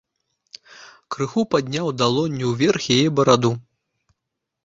Крыху 1.15 1.43
падняў 1.51 1.91
далонню 2.01 2.45
ўверх 2.53 2.81
яе 2.95 3.07
бараду. 3.19 3.51